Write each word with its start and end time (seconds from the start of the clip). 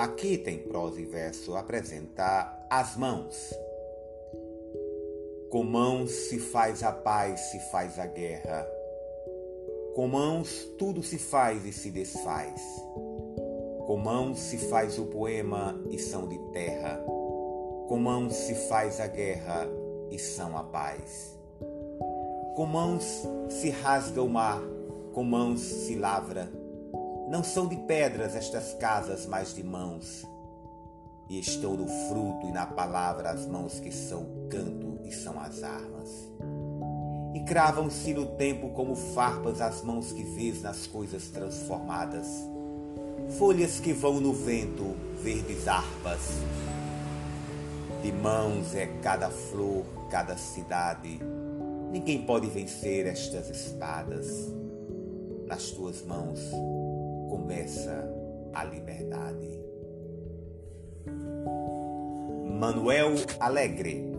Aqui 0.00 0.38
tem 0.38 0.56
prosa 0.56 0.98
e 0.98 1.04
verso 1.04 1.54
apresentar 1.54 2.66
as 2.70 2.96
mãos. 2.96 3.52
Com 5.50 5.62
mãos 5.62 6.10
se 6.10 6.38
faz 6.38 6.82
a 6.82 6.90
paz, 6.90 7.38
se 7.50 7.58
faz 7.70 7.98
a 7.98 8.06
guerra. 8.06 8.66
Com 9.94 10.08
mãos 10.08 10.64
tudo 10.78 11.02
se 11.02 11.18
faz 11.18 11.66
e 11.66 11.72
se 11.74 11.90
desfaz. 11.90 12.62
Com 13.86 13.98
mãos 13.98 14.38
se 14.38 14.56
faz 14.70 14.98
o 14.98 15.04
poema 15.04 15.78
e 15.90 15.98
são 15.98 16.26
de 16.26 16.38
terra. 16.50 16.98
Com 17.86 17.98
mãos 17.98 18.34
se 18.34 18.54
faz 18.70 19.00
a 19.00 19.06
guerra 19.06 19.68
e 20.10 20.18
são 20.18 20.56
a 20.56 20.62
paz. 20.62 21.38
Com 22.56 22.64
mãos 22.64 23.04
se 23.50 23.68
rasga 23.68 24.22
o 24.22 24.30
mar, 24.30 24.62
com 25.12 25.22
mãos 25.22 25.60
se 25.60 25.94
lavra. 25.94 26.50
Não 27.30 27.44
são 27.44 27.68
de 27.68 27.76
pedras 27.76 28.34
estas 28.34 28.74
casas, 28.74 29.24
mas 29.24 29.54
de 29.54 29.62
mãos. 29.62 30.26
E 31.28 31.38
estão 31.38 31.74
no 31.74 31.86
fruto 32.08 32.48
e 32.48 32.52
na 32.52 32.66
palavra 32.66 33.30
as 33.30 33.46
mãos 33.46 33.78
que 33.78 33.92
são 33.92 34.22
o 34.22 34.48
canto 34.48 34.98
e 35.04 35.12
são 35.12 35.40
as 35.40 35.62
armas. 35.62 36.28
E 37.32 37.40
cravam-se 37.44 38.12
no 38.12 38.26
tempo 38.36 38.70
como 38.70 38.96
farpas 38.96 39.60
as 39.60 39.82
mãos 39.82 40.10
que 40.10 40.24
vês 40.24 40.60
nas 40.60 40.88
coisas 40.88 41.28
transformadas 41.28 42.26
folhas 43.38 43.78
que 43.78 43.92
vão 43.92 44.20
no 44.20 44.32
vento, 44.32 44.96
verdes 45.22 45.68
harpas. 45.68 46.20
De 48.02 48.12
mãos 48.12 48.74
é 48.74 48.86
cada 49.02 49.30
flor, 49.30 49.84
cada 50.10 50.36
cidade. 50.36 51.20
Ninguém 51.92 52.22
pode 52.22 52.46
vencer 52.48 53.06
estas 53.06 53.50
espadas. 53.50 54.52
Nas 55.46 55.70
tuas 55.70 56.02
mãos 56.02 56.38
começa 57.30 58.12
a 58.52 58.64
liberdade. 58.64 59.62
Manuel 62.58 63.14
Alegre 63.38 64.12